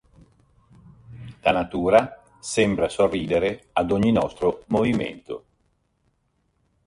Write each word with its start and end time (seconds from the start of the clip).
La 1.43 1.51
natura 1.53 2.23
sembra 2.39 2.89
sorridere 2.89 3.65
ad 3.73 3.91
ogni 3.91 4.11
nostro 4.11 4.63
movimento. 4.69 5.45